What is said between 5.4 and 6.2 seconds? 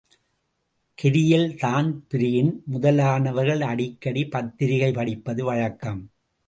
வழக்கம்.